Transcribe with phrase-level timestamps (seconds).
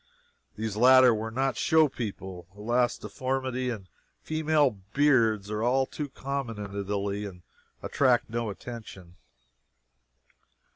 [0.55, 2.47] These latter were not show people.
[2.57, 3.87] Alas, deformity and
[4.23, 7.43] female beards are too common in Italy to
[7.83, 9.17] attract attention.